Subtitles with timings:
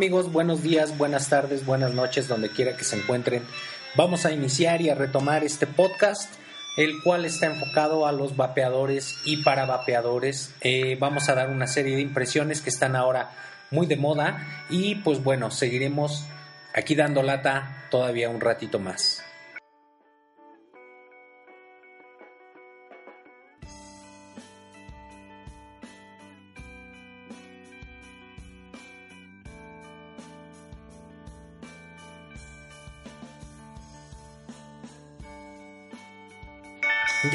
[0.00, 3.42] Amigos, buenos días, buenas tardes, buenas noches, donde quiera que se encuentren.
[3.96, 6.32] Vamos a iniciar y a retomar este podcast,
[6.78, 10.54] el cual está enfocado a los vapeadores y para vapeadores.
[10.62, 13.32] Eh, vamos a dar una serie de impresiones que están ahora
[13.70, 16.24] muy de moda y pues bueno, seguiremos
[16.72, 19.19] aquí dando lata todavía un ratito más.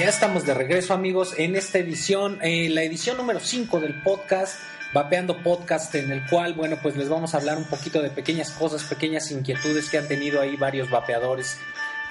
[0.06, 4.59] Ya estamos de regreso amigos en esta edición, eh, la edición número 5 del podcast,
[4.94, 8.52] Vapeando Podcast, en el cual, bueno, pues les vamos a hablar un poquito de pequeñas
[8.52, 11.58] cosas, pequeñas inquietudes que han tenido ahí varios vapeadores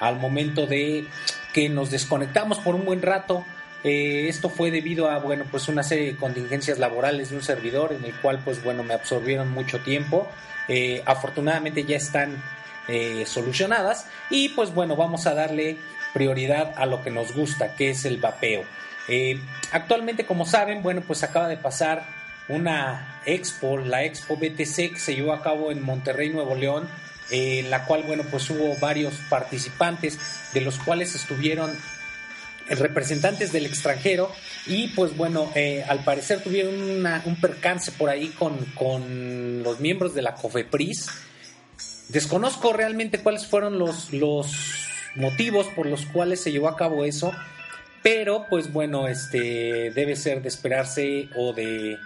[0.01, 1.07] al momento de
[1.53, 3.45] que nos desconectamos por un buen rato.
[3.85, 7.93] Eh, esto fue debido a, bueno, pues una serie de contingencias laborales de un servidor
[7.93, 10.27] en el cual, pues bueno, me absorbieron mucho tiempo.
[10.67, 12.43] Eh, afortunadamente ya están
[13.25, 15.79] solucionadas y pues bueno, vamos a darle
[16.15, 18.63] prioridad a lo que nos gusta, que es el vapeo.
[19.09, 19.37] Eh,
[19.73, 22.03] actualmente, como saben, bueno, pues acaba de pasar
[22.47, 26.87] una expo, la Expo BTC, que se llevó a cabo en Monterrey, Nuevo León,
[27.31, 30.17] eh, en la cual, bueno, pues hubo varios participantes,
[30.53, 31.77] de los cuales estuvieron
[32.69, 34.31] representantes del extranjero
[34.65, 40.15] y pues bueno, eh, al parecer tuvieron un percance por ahí con, con, los miembros
[40.15, 41.07] de la COFEPRIS.
[42.07, 47.31] Desconozco realmente cuáles fueron los, los motivos por los cuales se llevó a cabo eso,
[48.03, 51.97] pero pues bueno, este debe ser de esperarse o de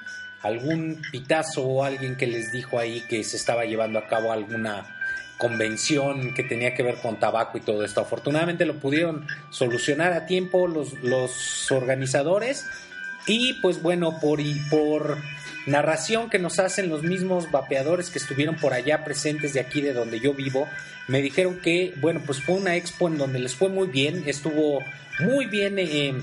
[0.41, 4.95] algún pitazo o alguien que les dijo ahí que se estaba llevando a cabo alguna
[5.37, 8.01] convención que tenía que ver con tabaco y todo esto.
[8.01, 12.65] Afortunadamente lo pudieron solucionar a tiempo los, los organizadores
[13.25, 15.17] y pues bueno, por, por
[15.65, 19.93] narración que nos hacen los mismos vapeadores que estuvieron por allá presentes de aquí de
[19.93, 20.67] donde yo vivo,
[21.07, 24.79] me dijeron que, bueno, pues fue una expo en donde les fue muy bien, estuvo
[25.19, 26.13] muy bien eh,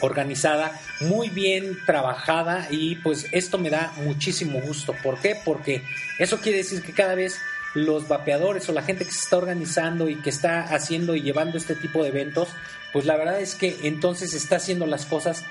[0.00, 4.94] organizada, muy bien trabajada y pues esto me da muchísimo gusto.
[5.02, 5.36] ¿Por qué?
[5.44, 5.82] Porque
[6.18, 7.40] eso quiere decir que cada vez
[7.74, 11.56] los vapeadores o la gente que se está organizando y que está haciendo y llevando
[11.56, 12.50] este tipo de eventos,
[12.92, 15.44] pues la verdad es que entonces está haciendo las cosas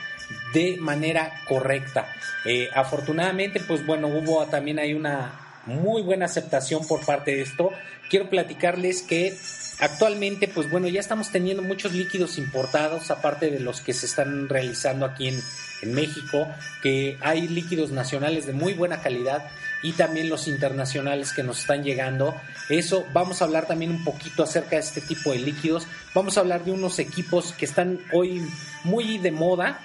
[0.54, 2.08] de manera correcta.
[2.46, 7.72] Eh, afortunadamente, pues bueno, hubo también hay una muy buena aceptación por parte de esto.
[8.10, 9.38] Quiero platicarles que
[9.80, 14.50] actualmente, pues bueno, ya estamos teniendo muchos líquidos importados, aparte de los que se están
[14.50, 15.42] realizando aquí en,
[15.82, 16.48] en México,
[16.82, 19.50] que hay líquidos nacionales de muy buena calidad
[19.82, 22.40] y también los internacionales que nos están llegando.
[22.70, 25.88] Eso, vamos a hablar también un poquito acerca de este tipo de líquidos.
[26.14, 28.42] Vamos a hablar de unos equipos que están hoy
[28.84, 29.80] muy de moda,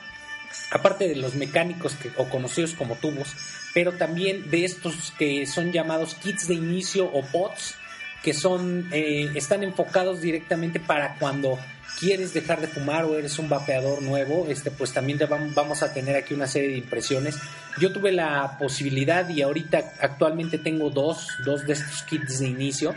[0.70, 3.28] aparte de los mecánicos que, o conocidos como tubos,
[3.74, 7.74] pero también de estos que son llamados kits de inicio o pots,
[8.22, 11.58] que son, eh, están enfocados directamente para cuando
[11.98, 15.18] quieres dejar de fumar o eres un vapeador nuevo, este, pues también
[15.54, 17.38] vamos a tener aquí una serie de impresiones.
[17.78, 22.94] Yo tuve la posibilidad y ahorita actualmente tengo dos, dos de estos kits de inicio,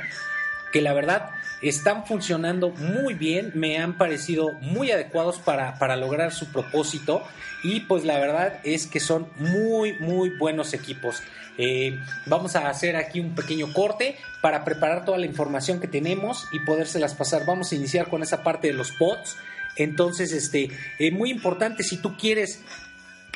[0.72, 6.34] que la verdad están funcionando muy bien, me han parecido muy adecuados para, para lograr
[6.34, 7.24] su propósito
[7.64, 11.22] y pues la verdad es que son muy muy buenos equipos.
[11.62, 16.48] Eh, vamos a hacer aquí un pequeño corte para preparar toda la información que tenemos
[16.54, 17.46] y podérselas pasar.
[17.46, 19.36] Vamos a iniciar con esa parte de los pods.
[19.76, 20.70] Entonces, este,
[21.00, 22.62] eh, muy importante, si tú quieres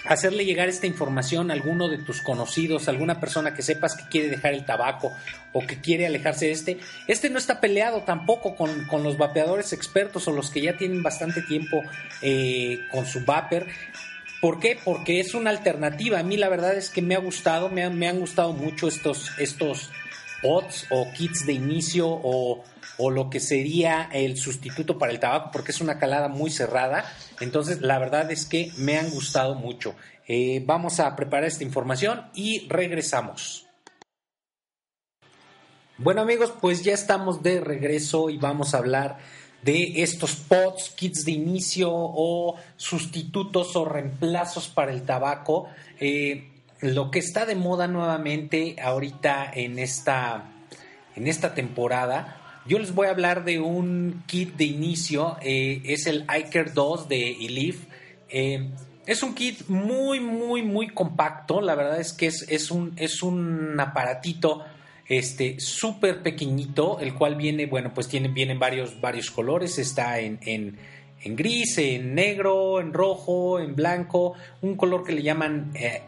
[0.05, 4.29] hacerle llegar esta información a alguno de tus conocidos, alguna persona que sepas que quiere
[4.29, 5.13] dejar el tabaco
[5.51, 6.79] o que quiere alejarse de este.
[7.07, 11.03] Este no está peleado tampoco con, con los vapeadores expertos o los que ya tienen
[11.03, 11.83] bastante tiempo
[12.21, 13.65] eh, con su vapor.
[14.41, 14.77] ¿Por qué?
[14.83, 16.19] Porque es una alternativa.
[16.19, 19.31] A mí la verdad es que me ha gustado, me, me han gustado mucho estos,
[19.39, 19.89] estos
[20.43, 22.63] pods o kits de inicio o
[22.97, 27.05] o lo que sería el sustituto para el tabaco, porque es una calada muy cerrada.
[27.39, 29.95] Entonces, la verdad es que me han gustado mucho.
[30.27, 33.65] Eh, vamos a preparar esta información y regresamos.
[35.97, 39.19] Bueno amigos, pues ya estamos de regreso y vamos a hablar
[39.61, 45.67] de estos pods, kits de inicio o sustitutos o reemplazos para el tabaco.
[45.99, 46.52] Eh,
[46.83, 50.51] lo que está de moda nuevamente ahorita en esta,
[51.15, 56.07] en esta temporada yo les voy a hablar de un kit de inicio, eh, es
[56.07, 57.88] el Iker 2 de Elif.
[58.30, 58.69] Eh,
[59.06, 61.59] es un kit muy, muy, muy compacto.
[61.59, 64.63] La verdad es que es, un, es un aparatito
[65.07, 69.77] este súper pequeñito, el cual viene, bueno, pues tiene, vienen varios, varios colores.
[69.77, 70.77] Está en, en,
[71.21, 76.01] en, gris, en negro, en rojo, en blanco, un color que le llaman eh,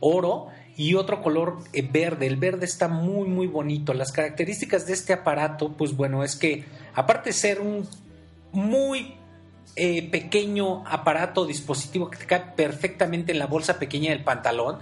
[0.00, 2.26] oro y otro color eh, verde.
[2.26, 3.94] El verde está muy, muy bonito.
[3.94, 6.64] Las características de este aparato, pues bueno, es que
[6.94, 7.88] aparte de ser un
[8.52, 9.16] muy
[9.74, 14.78] eh, pequeño aparato, dispositivo que te cae perfectamente en la bolsa pequeña del pantalón,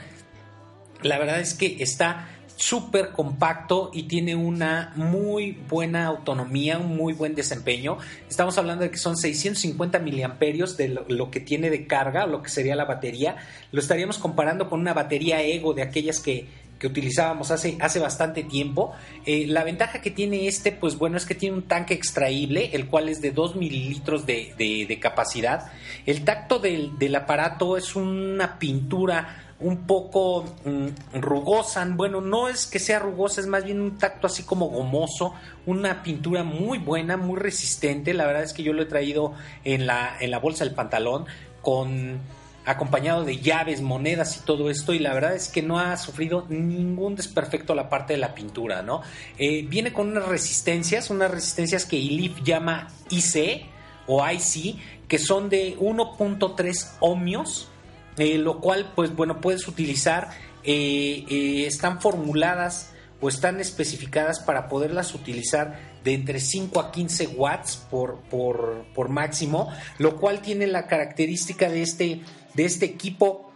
[1.02, 7.12] la verdad es que está súper compacto y tiene una muy buena autonomía, un muy
[7.12, 7.98] buen desempeño.
[8.28, 12.50] Estamos hablando de que son 650 miliamperios de lo, que tiene de carga, lo que
[12.50, 13.36] sería la batería.
[13.72, 18.92] Lo estaríamos comparando con una batería Ego de aquellas que, utilizábamos hace, hace bastante tiempo.
[19.24, 22.88] Eh, la ventaja que tiene este, pues bueno, es que tiene un tanque extraíble, el
[22.88, 25.72] cual es de 2 mililitros de, capacidad.
[26.04, 31.86] El tacto del, del aparato es una pintura un poco mm, rugosa.
[31.90, 35.34] Bueno, no es que sea rugosa, es más bien un tacto así como gomoso.
[35.66, 38.14] Una pintura muy buena, muy resistente.
[38.14, 39.34] La verdad es que yo lo he traído
[39.64, 41.26] en la, en la bolsa del pantalón
[41.62, 42.20] con
[42.66, 46.46] acompañado de llaves, monedas y todo esto, y la verdad es que no ha sufrido
[46.48, 49.02] ningún desperfecto la parte de la pintura, ¿no?
[49.38, 53.66] Eh, viene con unas resistencias, unas resistencias que ILIF llama IC
[54.06, 54.76] o IC,
[55.08, 57.68] que son de 1.3 ohmios,
[58.16, 60.30] eh, lo cual pues bueno puedes utilizar,
[60.62, 67.28] eh, eh, están formuladas o están especificadas para poderlas utilizar de entre 5 a 15
[67.28, 72.20] watts por, por, máximo, lo cual tiene la característica de este,
[72.54, 73.50] de este equipo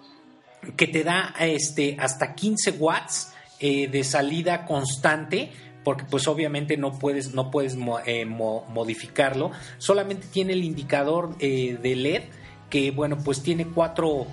[0.77, 5.51] que te da este, hasta 15 watts de salida constante
[5.85, 9.51] porque pues obviamente no puedes, no puedes modificarlo.
[9.79, 12.23] Solamente tiene el indicador de LED
[12.71, 14.27] que bueno pues tiene cuatro,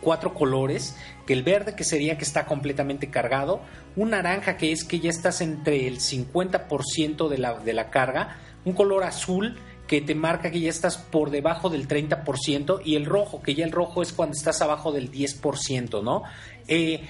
[0.00, 0.96] cuatro colores,
[1.26, 3.60] que el verde que sería que está completamente cargado,
[3.96, 8.36] un naranja que es que ya estás entre el 50% de la, de la carga,
[8.64, 13.06] un color azul que te marca que ya estás por debajo del 30% y el
[13.06, 16.22] rojo, que ya el rojo es cuando estás abajo del 10%, ¿no?
[16.68, 17.00] Eh,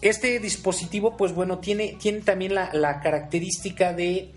[0.00, 4.30] este dispositivo, pues bueno, tiene, tiene también la, la característica de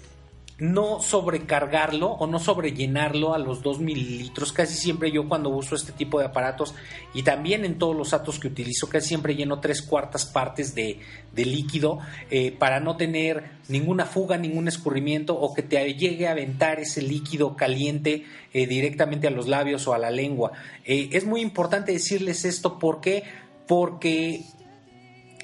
[0.61, 4.53] no sobrecargarlo o no sobrellenarlo a los 2 mililitros.
[4.53, 6.75] Casi siempre yo cuando uso este tipo de aparatos
[7.15, 10.99] y también en todos los atos que utilizo, casi siempre lleno tres cuartas partes de,
[11.35, 11.97] líquido
[12.29, 17.01] eh, para no tener ninguna fuga, ningún escurrimiento o que te llegue a aventar ese
[17.01, 20.51] líquido caliente eh, directamente a los labios o a la lengua.
[20.85, 23.23] Eh, es muy importante decirles esto porque
[23.67, 24.43] porque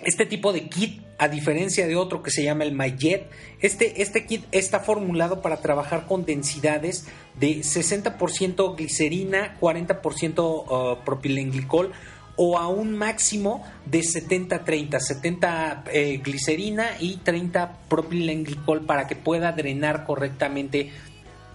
[0.04, 3.30] este tipo de kit a diferencia de otro que se llama el MyJet,
[3.60, 7.08] este, este kit está formulado para trabajar con densidades
[7.40, 11.92] de 60% glicerina, 40% uh, propilenglicol
[12.38, 19.52] o a un máximo de 70-30, 70, eh, glicerina y 30 propilenglicol para que pueda
[19.52, 20.92] drenar correctamente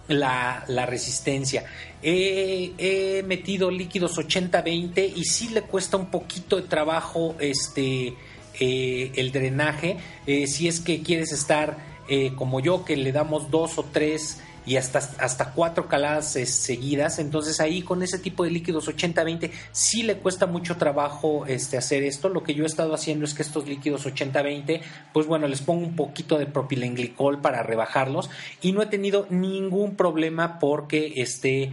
[0.09, 1.63] la, resistencia.
[2.01, 8.13] He, metido líquidos 80-20 y sí le cuesta un poquito de trabajo este
[8.59, 9.97] eh, el drenaje.
[10.27, 14.41] Eh, si es que quieres estar eh, como yo, que le damos dos o tres
[14.65, 17.19] y hasta, hasta cuatro caladas seguidas.
[17.19, 22.03] Entonces ahí con ese tipo de líquidos 80-20 sí le cuesta mucho trabajo este, hacer
[22.03, 22.29] esto.
[22.29, 24.81] Lo que yo he estado haciendo es que estos líquidos 80-20,
[25.11, 28.29] pues bueno, les pongo un poquito de propilenglicol para rebajarlos
[28.61, 31.71] y no he tenido ningún problema porque esté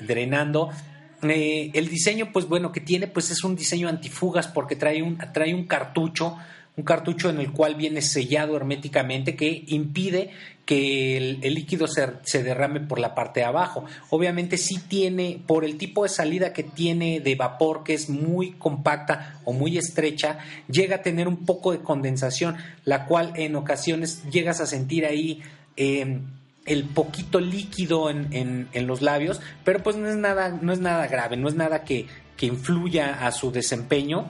[0.00, 0.70] drenando
[1.30, 5.18] eh, el diseño, pues bueno, que tiene, pues es un diseño antifugas porque trae un,
[5.32, 6.36] trae un cartucho,
[6.76, 10.30] un cartucho en el cual viene sellado herméticamente que impide
[10.64, 13.84] que el, líquido se, derrame por la parte de abajo.
[14.10, 18.52] Obviamente sí tiene, por el tipo de salida que tiene de vapor, que es muy
[18.52, 20.38] compacta o muy estrecha,
[20.68, 25.42] llega a tener un poco de condensación, la cual en ocasiones llegas a sentir ahí...
[25.76, 26.20] Eh,
[26.66, 31.06] el poquito líquido en, en, los labios, pero pues no es nada, no es nada
[31.06, 32.06] grave, no es nada que,
[32.36, 34.26] que influya a su desempeño.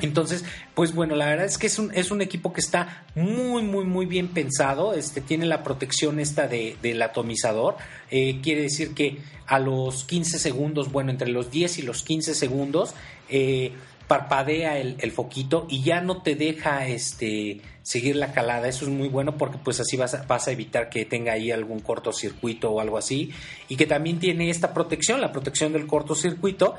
[0.00, 0.44] Entonces,
[0.74, 3.84] pues bueno, la verdad es que es un, es un equipo que está muy, muy,
[3.84, 4.92] muy bien pensado.
[4.92, 7.76] Este, tiene la protección esta de, del atomizador.
[8.10, 12.34] Eh, quiere decir que a los 15 segundos, bueno, entre los 10 y los 15
[12.34, 12.94] segundos,
[13.30, 13.72] eh,
[14.08, 18.66] parpadea el, el, foquito y ya no te deja este, seguir la calada.
[18.66, 21.52] Eso es muy bueno porque pues así vas a, vas a evitar que tenga ahí
[21.52, 23.30] algún cortocircuito o algo así.
[23.68, 26.74] Y que también tiene esta protección, la protección del cortocircuito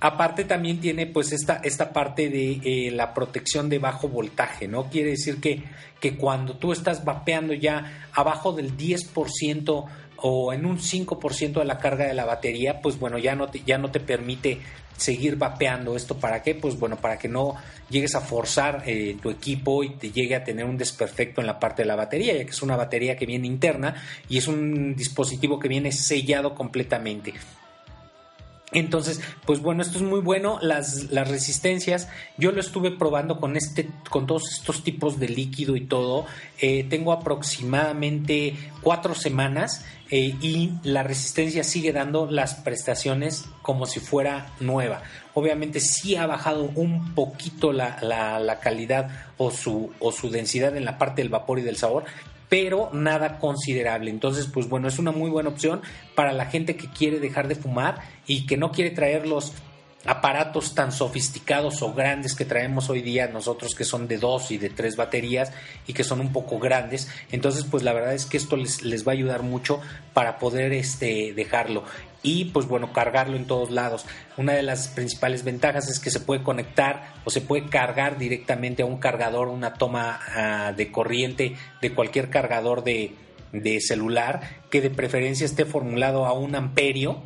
[0.00, 4.88] Aparte también tiene pues esta, esta parte de eh, la protección de bajo voltaje, ¿no?
[4.88, 5.62] Quiere decir que,
[6.00, 9.84] que cuando tú estás vapeando ya abajo del 10%
[10.22, 13.62] o en un 5% de la carga de la batería, pues bueno, ya no te,
[13.64, 14.60] ya no te permite
[14.96, 15.96] seguir vapeando.
[15.96, 16.54] ¿Esto para qué?
[16.54, 17.56] Pues bueno, para que no
[17.88, 21.58] llegues a forzar eh, tu equipo y te llegue a tener un desperfecto en la
[21.58, 23.94] parte de la batería, ya que es una batería que viene interna
[24.28, 27.34] y es un dispositivo que viene sellado completamente.
[28.72, 30.58] Entonces, pues bueno, esto es muy bueno.
[30.62, 35.76] Las, las, resistencias, yo lo estuve probando con este, con todos estos tipos de líquido
[35.76, 36.26] y todo.
[36.60, 43.98] Eh, tengo aproximadamente cuatro semanas eh, y la resistencia sigue dando las prestaciones como si
[43.98, 45.02] fuera nueva.
[45.34, 50.76] Obviamente sí ha bajado un poquito la, la, la calidad o su, o su densidad
[50.76, 52.04] en la parte del vapor y del sabor,
[52.50, 54.10] pero nada considerable.
[54.10, 55.80] Entonces, pues bueno, es una muy buena opción
[56.14, 59.54] para la gente que quiere dejar de fumar y que no quiere traer los
[60.04, 64.56] aparatos tan sofisticados o grandes que traemos hoy día nosotros que son de dos y
[64.56, 65.52] de tres baterías
[65.86, 69.12] y que son un poco grandes entonces pues la verdad es que esto les, va
[69.12, 69.78] a ayudar mucho
[70.14, 71.84] para poder este dejarlo
[72.22, 74.04] y pues bueno, cargarlo en todos lados.
[74.36, 78.82] Una de las principales ventajas es que se puede conectar o se puede cargar directamente
[78.82, 83.14] a un cargador, una toma uh, de corriente de cualquier cargador de,
[83.52, 87.22] de celular que de preferencia esté formulado a un amperio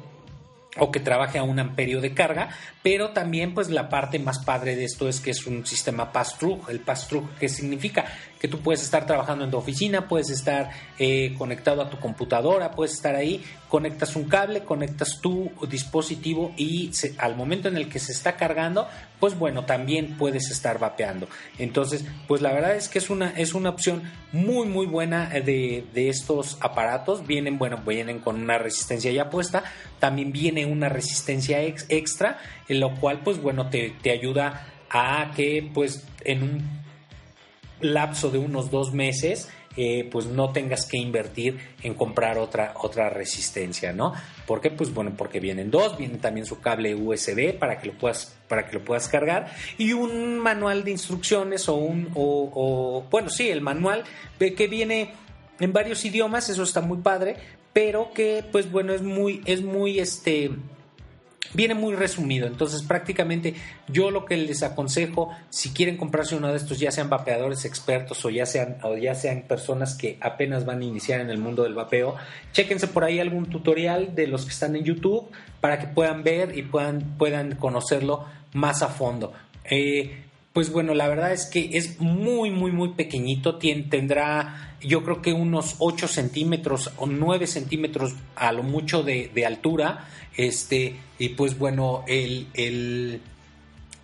[0.77, 2.49] o que trabaje a un amperio de carga,
[2.83, 6.69] pero también pues la parte más padre de esto es que es un sistema pass-through.
[6.69, 8.07] El pass-through, ¿qué significa?
[8.45, 12.73] Que tú puedes estar trabajando en tu oficina, puedes estar eh, conectado a tu computadora,
[12.73, 17.99] puedes estar ahí, conectas un cable, conectas tu dispositivo y al momento en el que
[17.99, 18.87] se está cargando,
[19.19, 21.27] pues bueno, también puedes estar vapeando.
[21.57, 25.87] Entonces, pues la verdad es que es una, es una opción muy, muy buena de,
[25.95, 27.27] de estos aparatos.
[27.27, 29.65] Vienen, bueno, vienen con una resistencia ya puesta,
[30.01, 35.33] también viene una resistencia ex, extra en lo cual pues bueno te, te ayuda a
[35.35, 36.84] que pues en un
[37.81, 43.11] lapso de unos dos meses eh, pues no tengas que invertir en comprar otra, otra
[43.11, 44.13] resistencia, ¿no?
[44.47, 44.71] ¿Por qué?
[44.71, 48.69] Pues bueno, porque vienen dos, viene también su cable USB para que lo puedas, para
[48.69, 53.49] que lo puedas cargar y un manual de instrucciones o un, o, o bueno, sí,
[53.51, 54.05] el manual
[54.39, 55.11] que viene
[55.59, 57.37] en varios idiomas, eso está muy padre,
[57.73, 60.53] pero que pues bueno, es muy, es muy este
[61.53, 62.47] viene muy resumido.
[62.47, 63.55] Entonces, prácticamente
[63.89, 68.25] yo lo que les aconsejo, si quieren comprarse uno de estos, ya sean vapeadores expertos
[68.25, 71.65] o ya sean, o ya sean personas que apenas van a iniciar en el mundo
[71.65, 72.17] del vapeo,
[72.53, 75.29] chéquense por ahí algún tutorial de los que están en YouTube
[75.61, 79.33] para que puedan ver y puedan, puedan conocerlo más a fondo.
[79.65, 80.24] Eh,
[80.55, 83.59] pues bueno, la verdad es que es muy, muy, muy pequeñito.
[83.59, 89.45] tendrá, yo creo que unos 8 centímetros o 9 centímetros a lo mucho de, de
[89.45, 90.07] altura.
[90.37, 93.21] Este, y pues bueno, el, el,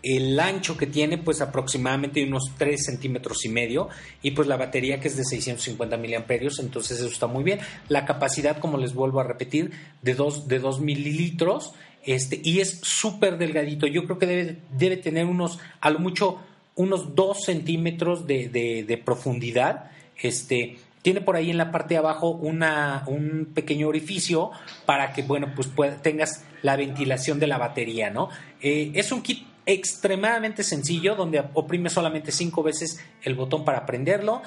[0.02, 3.88] el, ancho que tiene, pues aproximadamente unos 3 centímetros y medio.
[4.20, 7.60] Y pues la batería que es de 650 miliamperios, entonces eso está muy bien.
[7.88, 9.70] La capacidad, como les vuelvo a repetir,
[10.02, 13.86] de 2, de 2 mililitros este, y es súper delgadito.
[13.86, 16.38] Yo creo que debe, debe, tener unos, a lo mucho,
[16.74, 19.90] unos 2 centímetros de, de, profundidad.
[20.20, 24.50] Este, tiene por ahí en la parte de abajo una, un pequeño orificio
[24.86, 25.68] para que, bueno, pues
[26.02, 28.28] tengas la ventilación de la batería, ¿no?
[28.60, 34.42] Eh, es un kit extremadamente sencillo donde oprimes solamente cinco veces el botón para prenderlo,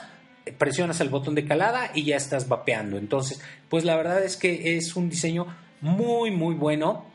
[0.58, 2.98] presionas el botón de calada y ya estás vapeando.
[2.98, 5.48] Entonces, pues la verdad es que es un diseño
[5.82, 7.13] muy, muy bueno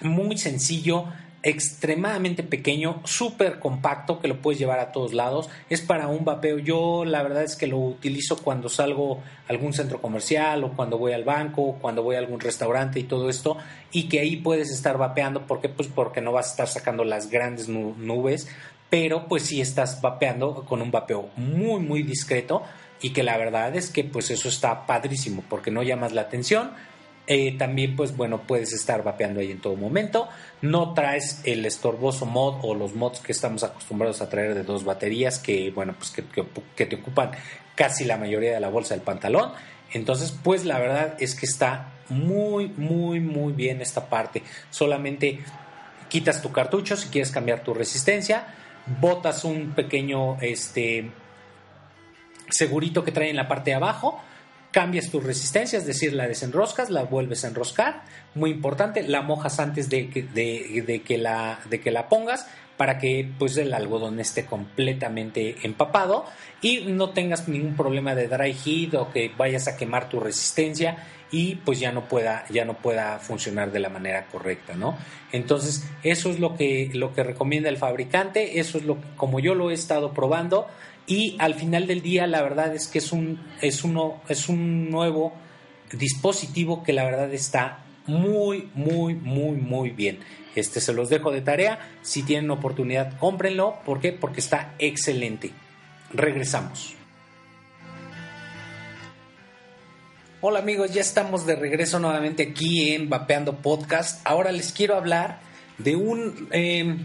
[0.00, 1.06] muy sencillo,
[1.42, 5.48] extremadamente pequeño, súper compacto que lo puedes llevar a todos lados.
[5.70, 6.58] Es para un vapeo.
[6.58, 10.98] Yo la verdad es que lo utilizo cuando salgo a algún centro comercial o cuando
[10.98, 13.56] voy al banco, o cuando voy a algún restaurante y todo esto
[13.92, 17.30] y que ahí puedes estar vapeando porque pues porque no vas a estar sacando las
[17.30, 18.48] grandes nubes,
[18.88, 22.62] pero pues sí estás vapeando con un vapeo muy muy discreto
[23.02, 26.72] y que la verdad es que pues eso está padrísimo porque no llamas la atención
[27.32, 30.28] eh, también, pues bueno, puedes estar vapeando ahí en todo momento.
[30.62, 34.82] No traes el estorboso mod o los mods que estamos acostumbrados a traer de dos
[34.82, 37.30] baterías que, bueno, pues que, te ocupan
[37.76, 39.52] casi la mayoría de la bolsa del pantalón.
[39.92, 44.42] Entonces, pues la verdad es que está muy, muy, muy bien esta parte.
[44.70, 45.38] Solamente
[46.08, 48.48] quitas tu cartucho si quieres cambiar tu resistencia,
[49.00, 51.12] botas un pequeño este,
[52.48, 54.20] segurito que trae en la parte de abajo,
[54.70, 58.02] cambias tu resistencia, es decir, la desenroscas, la vuelves a enroscar,
[58.34, 62.46] muy importante, la mojas antes de que, de, que, la, de que la pongas
[62.76, 66.24] para que pues el algodón esté completamente empapado
[66.62, 70.96] y no tengas ningún problema de dry heat o que vayas a quemar tu resistencia
[71.30, 74.96] y pues ya no pueda ya no pueda funcionar de la manera correcta, ¿no?
[75.30, 79.54] Entonces, eso es lo que lo que recomienda el fabricante, eso es lo como yo
[79.54, 80.66] lo he estado probando
[81.10, 84.90] y al final del día la verdad es que es un es uno es un
[84.90, 85.32] nuevo
[85.92, 90.20] dispositivo que la verdad está muy muy muy muy bien.
[90.54, 94.12] Este se los dejo de tarea, si tienen oportunidad cómprenlo, ¿por qué?
[94.12, 95.50] Porque está excelente.
[96.12, 96.94] Regresamos.
[100.40, 104.24] Hola amigos, ya estamos de regreso nuevamente aquí en Vapeando Podcast.
[104.24, 105.40] Ahora les quiero hablar
[105.78, 107.04] de un em,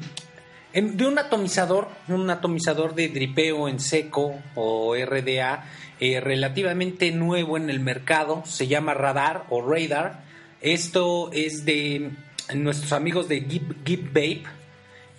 [0.75, 5.63] de un atomizador, un atomizador de dripeo en seco o RDA
[6.01, 8.43] eh, relativamente nuevo en el mercado.
[8.45, 10.25] Se llama Radar o Radar.
[10.59, 12.11] Esto es de
[12.53, 14.43] nuestros amigos de Gip, Vape.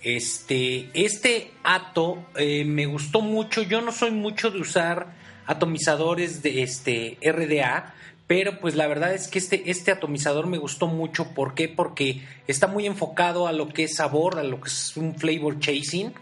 [0.03, 3.63] Este, este ato eh, me gustó mucho.
[3.63, 5.07] Yo no soy mucho de usar
[5.47, 7.95] atomizadores de este RDA
[8.27, 11.33] pero pues la verdad es que este, este atomizador me gustó mucho.
[11.33, 11.69] ¿Por qué?
[11.69, 15.59] Porque está muy enfocado a lo que es sabor, a lo que es un flavor
[15.59, 16.13] chasing,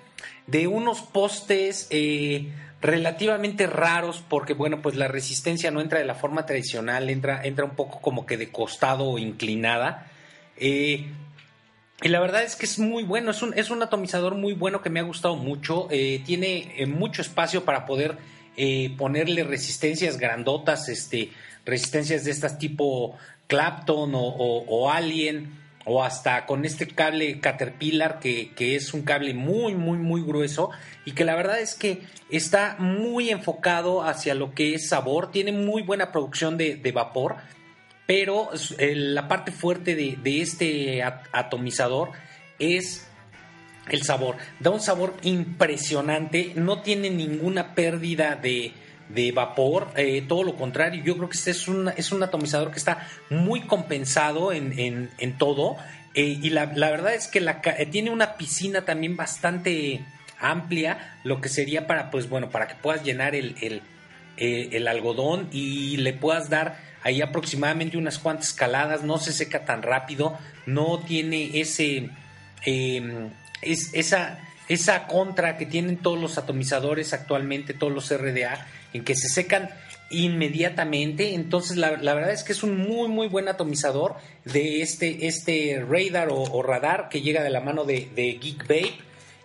[0.46, 6.14] de unos postes eh, relativamente raros, porque bueno, pues la resistencia no entra de la
[6.14, 10.12] forma tradicional, entra, entra un poco como que de costado o inclinada.
[10.58, 11.08] Eh,
[12.04, 14.84] y la verdad es que es muy bueno, es un, es un atomizador muy bueno
[14.84, 15.88] que me ha gustado mucho.
[15.90, 18.36] Eh, tiene mucho espacio para poder
[18.98, 21.30] ponerle resistencias grandotas, este,
[21.66, 23.18] resistencias de estas tipo
[23.48, 29.98] Clapton o, Alien o hasta con este cable Caterpillar que, es un cable muy muy
[29.98, 30.72] muy grueso
[31.06, 35.52] y que la verdad es que está muy enfocado hacia lo que es sabor, tiene
[35.52, 37.36] muy buena producción de, vapor,
[38.08, 42.12] pero la parte fuerte de, de este atomizador
[42.58, 43.08] es
[43.90, 48.74] el sabor, da un sabor impresionante, no tiene ninguna pérdida de,
[49.10, 52.72] de vapor, eh, todo lo contrario, yo creo que este es un, es un atomizador
[52.72, 55.78] que está muy compensado en, todo
[56.14, 60.04] eh, y la, verdad es que la, eh, tiene una piscina también bastante
[60.40, 63.82] amplia, lo que sería para, pues bueno, para que puedas llenar el,
[64.38, 69.84] el, algodón y le puedas dar ahí aproximadamente unas cuantas caladas, no se seca tan
[69.84, 72.10] rápido, no tiene ese,
[72.66, 73.30] em,
[73.62, 79.16] es, esa, esa contra que tienen todos los atomizadores actualmente, todos los RDA, en que
[79.16, 79.70] se secan
[80.10, 81.34] inmediatamente.
[81.34, 86.30] Entonces, la, verdad es que es un muy, muy buen atomizador de este, este radar
[86.32, 88.94] o, radar que llega de la mano de, Geek Vape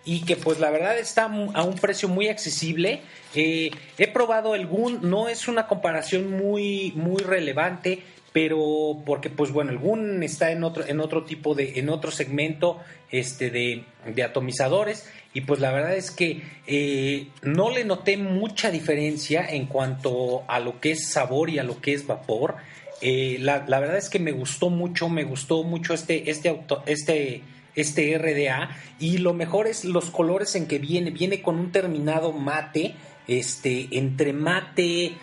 [0.03, 3.01] y que pues la verdad está a un precio muy accesible.
[3.35, 4.67] Eh, he probado el
[5.01, 10.63] no es una comparación muy, muy relevante, pero porque pues bueno, el GUN está en
[10.63, 12.79] otro, en otro tipo de, en otro segmento
[13.11, 18.69] este, de, de atomizadores y pues la verdad es que eh, no le noté mucha
[18.69, 22.55] diferencia en cuanto a lo que es sabor y a lo que es vapor.
[23.01, 27.41] Eh, la, verdad es que me gustó mucho, me gustó mucho este, este, auto, este,
[27.75, 32.33] este RDA y lo mejor es los colores en que viene, viene con un terminado
[32.33, 32.93] mate,
[33.27, 35.13] este, entre mate,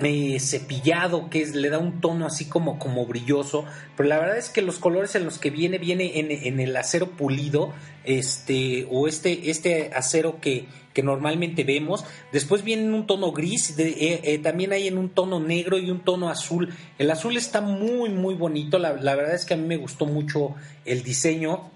[0.00, 3.64] eh, cepillado que es, le da un tono así como, como brilloso,
[3.96, 7.10] pero la verdad es que los colores en los que viene, viene en, el acero
[7.10, 7.72] pulido,
[8.04, 13.76] este, o este, este acero que, que normalmente vemos, después viene en un tono gris,
[13.76, 17.60] eh, eh, también hay en un tono negro y un tono azul, el azul está
[17.60, 21.72] muy muy bonito, la, verdad es que a mí me gustó mucho el diseño,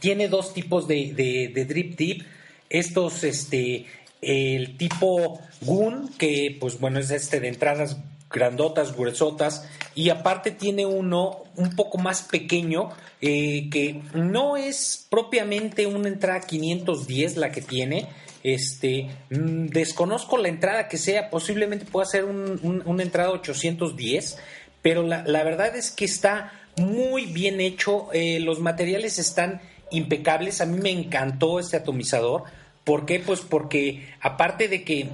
[0.00, 2.22] tiene dos tipos de, de, de drip tip,
[2.70, 3.84] estos este
[4.22, 7.98] el tipo Gun, que pues bueno, es este de entradas
[8.30, 12.88] grandotas, gruesotas, y aparte tiene uno un poco más pequeño,
[13.20, 18.08] eh, que no es propiamente una entrada 510 la que tiene,
[18.42, 24.38] este, mm, desconozco la entrada que sea, posiblemente pueda ser una entrada 810,
[24.80, 30.66] pero la, verdad es que está muy bien hecho, eh, los materiales están impecables, a
[30.66, 32.44] mí me encantó este atomizador,
[32.84, 33.20] ¿Por qué?
[33.20, 35.08] Pues porque aparte de que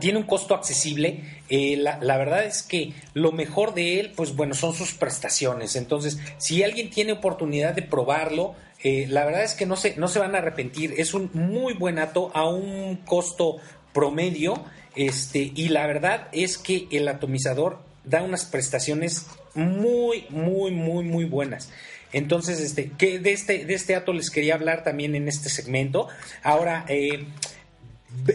[0.00, 4.54] tiene un costo accesible, eh, la, verdad es que lo mejor de él, pues bueno,
[4.54, 5.76] son sus prestaciones.
[5.76, 10.08] Entonces, si alguien tiene oportunidad de probarlo, eh, la verdad es que no se, no
[10.08, 10.94] se van a arrepentir.
[10.96, 13.58] Es un muy buen ato a un costo
[13.92, 14.64] promedio.
[14.96, 21.24] Este, y la verdad es que el atomizador da unas prestaciones muy, muy, muy, muy
[21.24, 21.70] buenas.
[22.12, 26.08] Entonces, este, de este, de este ato les quería hablar también en este segmento.
[26.42, 27.26] Ahora, eh,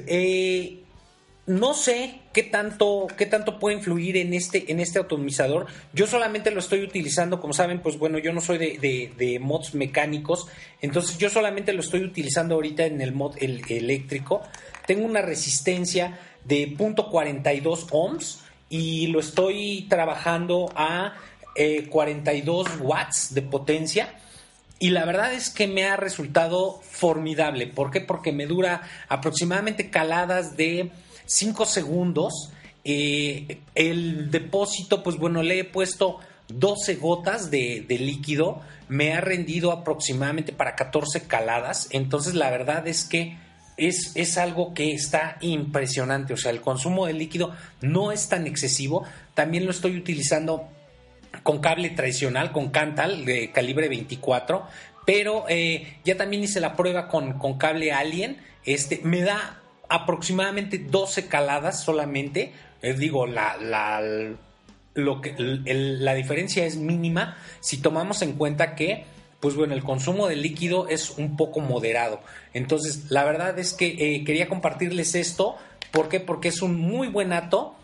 [0.07, 0.81] eh,
[1.47, 5.67] no sé qué tanto, qué tanto puede influir en este, en este atomizador.
[5.93, 10.47] Yo solamente lo estoy utilizando, como saben, pues bueno, yo no soy de, mods mecánicos,
[10.81, 14.43] entonces yo solamente lo estoy utilizando ahorita en el mod eléctrico.
[14.85, 21.15] Tengo una resistencia de .42 ohms y lo estoy trabajando a
[21.89, 24.15] 42 eh, watts de potencia.
[24.81, 27.67] Y la verdad es que me ha resultado formidable.
[27.67, 28.01] ¿Por qué?
[28.01, 30.89] Porque me dura aproximadamente caladas de
[31.27, 32.51] 5 segundos.
[32.83, 38.61] Eh, el depósito, pues bueno, le he puesto 12 gotas de, líquido.
[38.89, 41.87] Me ha rendido aproximadamente para 14 caladas.
[41.91, 43.37] Entonces la verdad es que
[43.77, 46.33] es, es, algo que está impresionante.
[46.33, 49.03] O sea, el consumo de líquido no es tan excesivo.
[49.35, 50.67] También lo estoy utilizando
[51.43, 54.65] con cable tradicional, con Cantal de calibre 24,
[55.05, 58.37] pero eh, ya también hice la prueba con, con, cable Alien.
[58.65, 62.53] Este, me da aproximadamente 12 caladas solamente.
[62.81, 64.01] Les digo, la, la,
[64.93, 69.05] lo que, la diferencia es mínima si tomamos en cuenta que
[69.39, 72.21] pues bueno, el consumo de líquido es un poco moderado.
[72.53, 75.55] Entonces, la verdad es que eh, quería compartirles esto.
[75.89, 76.19] ¿Por qué?
[76.19, 77.75] Porque es un muy buen ato.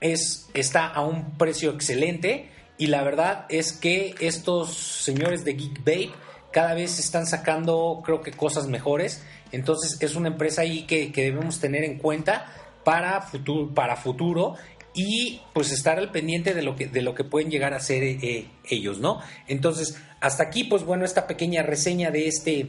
[0.00, 2.48] Es, está a un precio excelente
[2.80, 6.10] y la verdad es que estos señores de Geek Babe
[6.50, 9.22] cada vez están sacando, creo que, cosas mejores.
[9.52, 12.50] Entonces es una empresa ahí que, debemos tener en cuenta
[12.82, 14.54] para futuro, para futuro
[14.94, 18.02] y pues estar al pendiente de lo que, de lo que pueden llegar a hacer
[18.02, 19.20] eh, ellos, ¿no?
[19.46, 22.68] Entonces, hasta aquí, pues bueno, esta pequeña reseña de este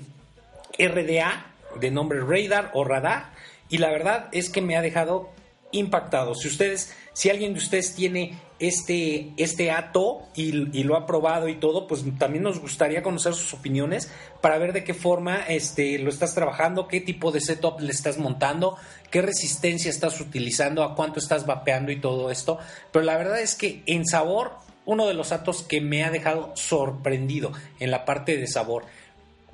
[0.78, 3.32] RDA de nombre Radar o Radar.
[3.70, 5.30] Y la verdad es que me ha dejado
[5.72, 6.36] impactado.
[6.36, 10.52] Si ustedes, si alguien de ustedes tiene este, este ato y,
[10.84, 14.84] lo ha probado y todo, pues también nos gustaría conocer sus opiniones para ver de
[14.84, 18.78] qué forma este, lo estás trabajando, qué tipo de setup le estás montando,
[19.10, 22.60] qué resistencia estás utilizando, a cuánto estás vapeando y todo esto.
[22.92, 24.52] Pero la verdad es que en sabor,
[24.86, 28.86] uno de los atos que me ha dejado sorprendido en la parte de sabor.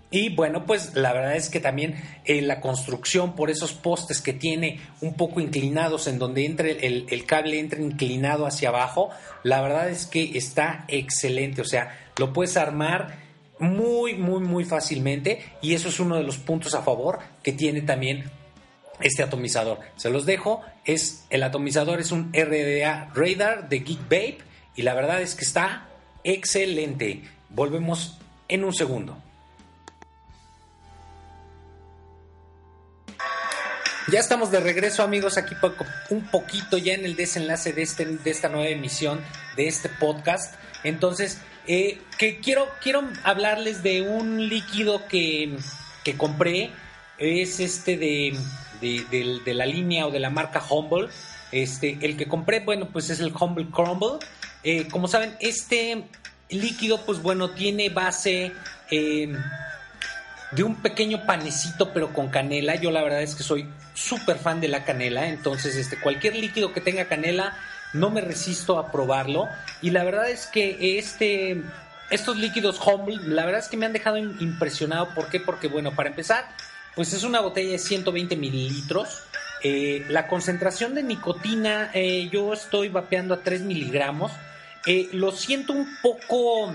[0.10, 4.32] Y bueno, pues la verdad es que también eh, la construcción por esos postes que
[4.32, 9.10] tiene un poco inclinados en donde entre el, cable entra inclinado hacia abajo,
[9.44, 11.62] la verdad es que está excelente.
[11.62, 13.16] O sea, lo puedes armar
[13.60, 17.82] muy, muy, muy fácilmente y eso es uno de los puntos a favor que tiene
[17.82, 18.32] también
[19.02, 19.80] este atomizador.
[19.98, 24.38] Se los dejo, es el atomizador es un RDA Radar de Geek Babe
[24.78, 25.90] y la verdad es que está
[26.24, 27.24] excelente.
[27.50, 28.18] Volvemos
[28.48, 29.18] en un segundo.
[34.10, 35.54] Ya estamos de regreso, amigos, aquí
[36.10, 39.20] un poquito ya en el desenlace de, este, de esta nueva emisión
[39.58, 40.56] de este podcast.
[40.86, 45.58] Entonces, eh, que quiero, quiero hablarles de un líquido que,
[46.16, 46.72] compré.
[47.18, 48.38] Es este de,
[48.80, 51.10] de, la línea o de la marca Humble.
[51.52, 54.26] Este, el que compré, bueno, pues es el Humble Crumble.
[54.64, 56.06] Eh, como saben, este
[56.50, 58.54] líquido, pues bueno, tiene base
[58.90, 59.36] eh,
[60.52, 62.76] de un pequeño panecito, pero con canela.
[62.76, 66.72] Yo la verdad es que soy súper fan de la canela, entonces este, cualquier líquido
[66.72, 67.58] que tenga canela,
[67.94, 69.50] no me resisto a probarlo.
[69.82, 71.64] Y la verdad es que este,
[72.12, 75.10] estos líquidos Humble, la verdad es que me han dejado impresionado.
[75.16, 75.40] ¿Por qué?
[75.40, 76.46] Porque, bueno, para empezar,
[76.96, 79.24] pues es una botella de 120 mililitros.
[79.64, 84.32] Eh, la concentración de nicotina, eh, yo estoy vapeando a 3 miligramos.
[84.86, 86.72] Eh, lo siento un poco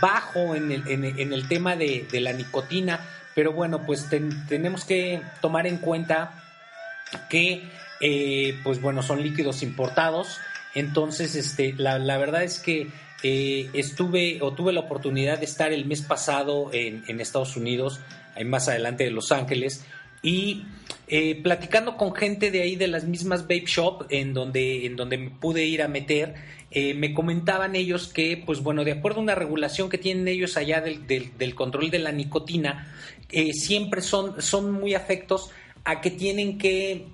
[0.00, 3.00] bajo en el, en, el tema de, la nicotina,
[3.34, 4.06] pero bueno, pues
[4.48, 6.43] tenemos que tomar en cuenta
[7.28, 7.62] que,
[8.00, 10.38] eh, pues bueno, son líquidos importados.
[10.74, 12.88] Entonces, este, la, verdad es que
[13.22, 18.00] eh, estuve o tuve la oportunidad de estar el mes pasado en, en Estados Unidos,
[18.44, 19.84] más adelante de Los Ángeles,
[20.20, 20.64] y
[21.06, 25.18] eh, platicando con gente de ahí de las mismas vape shop en donde, en donde
[25.18, 26.34] me pude ir a meter,
[26.96, 30.80] me comentaban ellos que, pues bueno, de acuerdo a una regulación que tienen ellos allá
[30.80, 32.92] del, del, control de la nicotina,
[33.52, 35.52] siempre son, son muy afectos
[35.84, 37.06] a que tienen que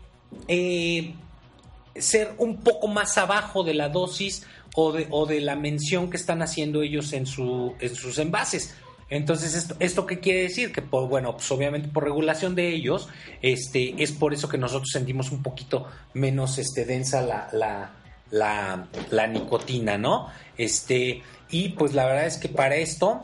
[1.97, 6.17] ser un poco más abajo de la dosis o de, o de la mención que
[6.17, 8.75] están haciendo ellos en, su, en sus envases.
[9.09, 10.71] Entonces, ¿esto, ¿esto qué quiere decir?
[10.71, 13.09] Que, por, bueno, pues obviamente por regulación de ellos,
[13.43, 17.91] este, es por eso que nosotros sentimos un poquito menos este, densa la, la,
[18.31, 20.29] la, la nicotina, ¿no?
[20.57, 23.23] Este, y pues la verdad es que para esto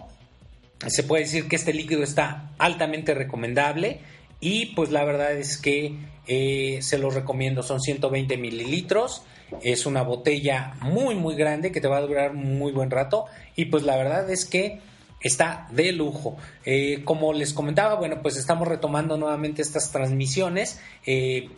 [0.88, 4.00] se puede decir que este líquido está altamente recomendable.
[4.40, 5.94] Y pues la verdad es que
[6.26, 9.22] eh, se los recomiendo, son 120 mililitros,
[9.62, 13.66] es una botella muy muy grande que te va a durar muy buen rato y
[13.66, 14.80] pues la verdad es que
[15.20, 16.36] está de lujo.
[16.64, 20.80] Eh, como les comentaba, bueno, pues estamos retomando nuevamente estas transmisiones.
[21.06, 21.48] Eh,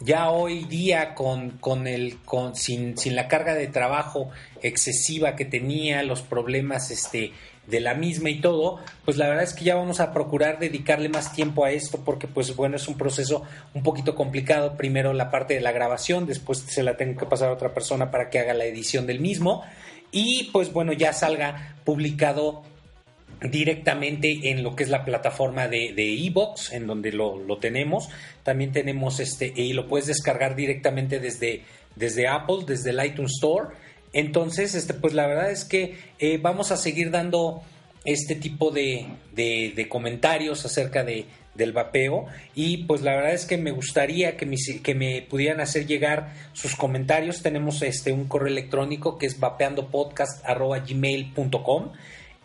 [0.00, 5.44] ya hoy día con, con el con sin, sin la carga de trabajo excesiva que
[5.44, 7.32] tenía, los problemas este
[7.66, 11.08] de la misma y todo, pues la verdad es que ya vamos a procurar dedicarle
[11.08, 15.30] más tiempo a esto porque pues bueno, es un proceso un poquito complicado, primero la
[15.30, 18.38] parte de la grabación, después se la tengo que pasar a otra persona para que
[18.38, 19.62] haga la edición del mismo
[20.10, 22.62] y pues bueno, ya salga publicado
[23.50, 28.08] directamente en lo que es la plataforma de Evox, en donde lo, lo, tenemos.
[28.42, 31.62] También tenemos este, y lo puedes descargar directamente desde,
[31.96, 33.68] desde Apple, desde el iTunes Store.
[34.14, 37.60] Entonces, este, pues la verdad es que eh, vamos a seguir dando
[38.04, 43.58] este tipo de, de, comentarios acerca de, del vapeo y pues la verdad es que
[43.58, 47.42] me gustaría que me, que me pudieran hacer llegar sus comentarios.
[47.42, 51.92] Tenemos este un correo electrónico que es vapeandopodcast.gmail.com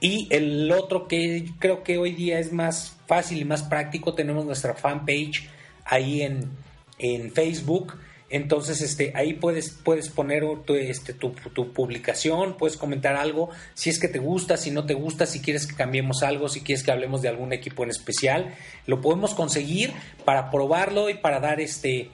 [0.01, 4.43] y el otro que creo que hoy día es más fácil y más práctico, tenemos
[4.45, 5.47] nuestra fanpage
[5.85, 6.49] ahí en,
[6.97, 7.93] en Facebook.
[8.29, 13.89] Entonces, este, ahí puedes, puedes poner tu, este, tu, tu, publicación, puedes comentar algo, si
[13.89, 16.83] es que te gusta, si no te gusta, si quieres que cambiemos algo, si quieres
[16.83, 18.53] que hablemos de algún equipo en especial,
[18.85, 19.93] lo podemos conseguir
[20.25, 22.11] para probarlo y para dar este,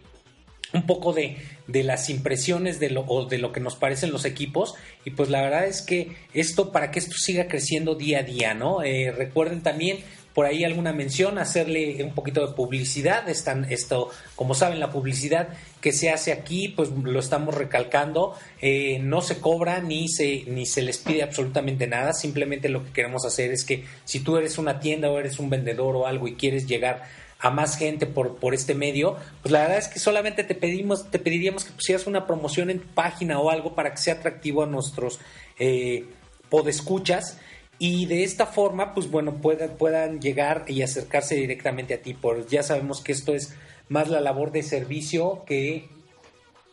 [0.73, 4.25] un poco de, de las impresiones de lo, o de lo que nos parecen los
[4.25, 4.75] equipos.
[5.04, 8.54] Y pues la verdad es que esto, para que esto siga creciendo día a día,
[8.54, 8.84] ¿no?
[8.84, 9.99] Eh, recuerden también
[10.36, 13.30] por ahí alguna mención, hacerle un poquito de publicidad.
[13.30, 15.48] Están, esto, como saben, la publicidad
[15.80, 18.36] que se hace aquí, pues lo estamos recalcando.
[18.62, 22.12] Eh, no se cobra ni se, ni se les pide absolutamente nada.
[22.12, 25.50] Simplemente lo que queremos hacer es que si tú eres una tienda o eres un
[25.50, 27.04] vendedor o algo y quieres llegar
[27.39, 31.10] a más gente por, por este medio, pues la verdad es que solamente te pedimos,
[31.12, 34.63] te pediríamos que pusieras una promoción en tu página o algo para que sea atractivo
[34.63, 35.17] a nuestros
[35.60, 36.04] eh,
[36.50, 37.38] podescuchas
[37.77, 42.13] y de esta forma, pues bueno, puedan, puedan llegar y acercarse directamente a ti.
[42.13, 43.53] Por, ya sabemos que esto es
[43.89, 45.89] más la labor de servicio que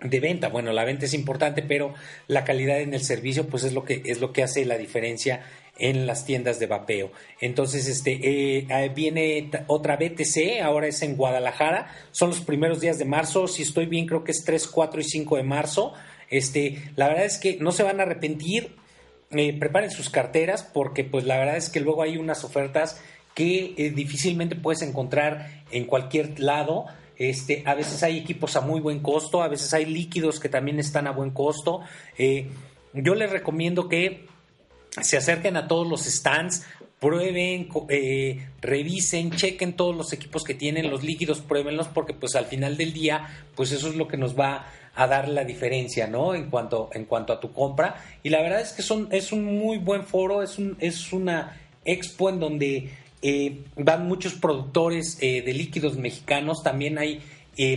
[0.00, 0.48] de venta.
[0.48, 1.94] Bueno, la venta es importante, pero
[2.28, 5.44] la calidad en el servicio, pues es lo que es lo que hace la diferencia
[5.78, 7.12] en las tiendas de vapeo.
[7.40, 13.04] Entonces, este eh, viene otra BTC, ahora es en Guadalajara, son los primeros días de
[13.04, 15.94] marzo, si estoy bien creo que es 3, 4 y 5 de marzo.
[16.30, 18.76] Este, la verdad es que no se van a arrepentir,
[19.32, 23.00] eh, preparen sus carteras porque pues la verdad es que luego hay unas ofertas
[23.34, 26.86] que eh, difícilmente puedes encontrar en cualquier lado.
[27.16, 30.78] Este, a veces hay equipos a muy buen costo, a veces hay líquidos que también
[30.78, 31.80] están a buen costo.
[32.94, 34.26] yo les recomiendo que
[35.00, 36.66] se acerquen a todos los stands,
[37.02, 42.44] prueben, eh, revisen, chequen todos los equipos que tienen, los líquidos, pruébenlos, porque pues al
[42.44, 46.32] final del día, pues eso es lo que nos va a dar la diferencia, ¿no?
[46.36, 47.96] En cuanto, en cuanto a tu compra.
[48.22, 51.60] Y la verdad es que son, es un muy buen foro, es, un, es una
[51.84, 57.20] expo en donde eh, van muchos productores eh, de líquidos mexicanos, también hay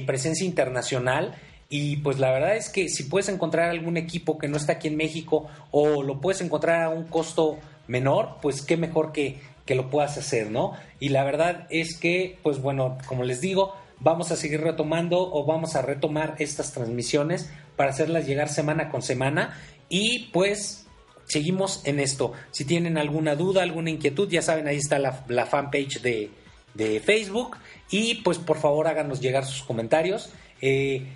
[0.05, 1.35] presencia internacional
[1.67, 4.87] y pues la verdad es que si puedes encontrar algún equipo que no está aquí
[4.87, 7.57] en México o lo puedes encontrar a un costo
[7.87, 10.73] menor, pues qué mejor que, que lo puedas hacer, ¿no?
[10.99, 15.45] Y la verdad es que, pues bueno, como les digo, vamos a seguir retomando o
[15.45, 19.57] vamos a retomar estas transmisiones para hacerlas llegar semana con semana
[19.89, 20.85] y pues
[21.25, 22.33] seguimos en esto.
[22.51, 26.29] Si tienen alguna duda, alguna inquietud, ya saben, ahí está la, la fanpage de,
[26.73, 27.57] de, Facebook
[27.89, 30.31] y pues por favor háganos llegar sus comentarios.
[30.61, 31.07] Eh,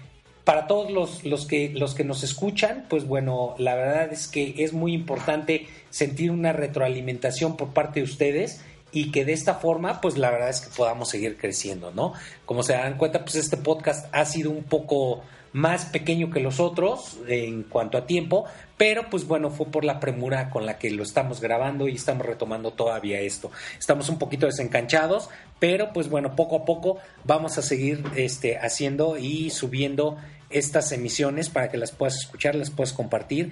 [0.50, 4.56] para todos los, los, que, los que nos escuchan, pues bueno, la verdad es que
[4.58, 8.60] es muy importante sentir una retroalimentación por parte de ustedes
[8.92, 12.14] y que de esta forma, pues la verdad es que podamos seguir creciendo, ¿no?
[12.48, 15.22] Como se dan cuenta, pues este podcast ha sido un poco
[15.54, 20.00] más pequeño que los otros en cuanto a tiempo, pero pues bueno, fue por la
[20.00, 23.52] premura con la que lo estamos grabando y estamos retomando todavía esto.
[23.78, 29.16] Estamos un poquito desencanchados, pero pues bueno, poco a poco vamos a seguir este, haciendo
[29.16, 30.18] y subiendo
[30.50, 33.52] estas emisiones para que las puedas escuchar, las puedas compartir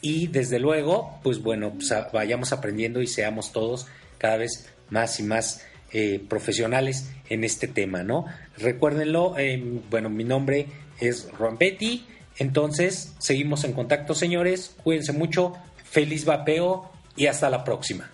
[0.00, 3.86] y desde luego, pues bueno, pues, vayamos aprendiendo y seamos todos
[4.18, 8.26] cada vez más y más eh, profesionales en este tema, ¿no?
[8.58, 10.66] Recuérdenlo, eh, bueno, mi nombre
[11.00, 18.13] es Rompetti, entonces seguimos en contacto, señores, cuídense mucho, feliz vapeo y hasta la próxima.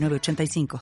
[0.00, 0.78] 906985.